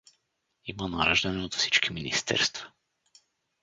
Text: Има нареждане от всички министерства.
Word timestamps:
Има 0.65 0.87
нареждане 0.89 1.43
от 1.43 1.53
всички 1.55 1.93
министерства. 1.93 2.71